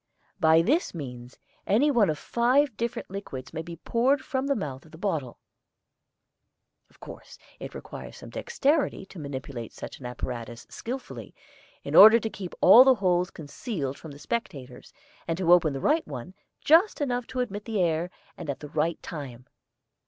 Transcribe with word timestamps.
By 0.39 0.63
this 0.63 0.95
means 0.95 1.37
any 1.67 1.91
one 1.91 2.09
of 2.09 2.17
five 2.17 2.75
different 2.75 3.11
liquids 3.11 3.53
may 3.53 3.61
be 3.61 3.75
poured 3.75 4.19
from 4.21 4.47
the 4.47 4.55
mouth 4.55 4.83
of 4.83 4.91
the 4.91 4.97
bottle. 4.97 5.37
[Illustration: 6.87 6.87
Fig. 6.87 6.95
2.] 6.95 6.95
Of 6.95 6.99
course 6.99 7.37
it 7.59 7.75
requires 7.75 8.17
some 8.17 8.31
dexterity 8.31 9.05
to 9.05 9.19
manipulate 9.19 9.73
such 9.73 9.99
an 9.99 10.07
apparatus 10.07 10.65
skillfully, 10.71 11.35
in 11.83 11.93
order 11.93 12.19
to 12.19 12.29
keep 12.31 12.55
all 12.61 12.83
the 12.83 12.95
holes 12.95 13.29
concealed 13.29 13.99
from 13.99 14.09
the 14.09 14.17
spectators, 14.17 14.91
and 15.27 15.37
to 15.37 15.53
open 15.53 15.71
the 15.71 15.79
right 15.79 16.07
one, 16.07 16.33
just 16.61 16.99
enough 16.99 17.27
to 17.27 17.39
admit 17.39 17.65
the 17.65 17.79
air, 17.79 18.09
and 18.37 18.49
at 18.49 18.59
the 18.59 18.69
right 18.69 18.99
time. 19.03 19.45